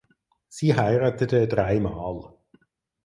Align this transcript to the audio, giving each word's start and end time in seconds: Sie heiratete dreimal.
Sie 0.49 0.75
heiratete 0.75 1.47
dreimal. 1.47 2.33